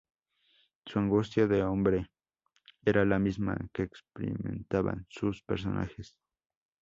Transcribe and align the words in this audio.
Su 0.87 0.97
angustia 0.97 1.45
de 1.45 1.61
hombre, 1.61 2.07
era 2.83 3.05
la 3.05 3.19
misma 3.19 3.55
que 3.71 3.83
experimentaban 3.83 5.05
sus 5.11 5.43
personajes. 5.43 6.15